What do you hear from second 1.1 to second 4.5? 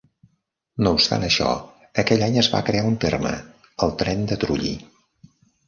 això, aquell any es va crear un terme, el "Tren de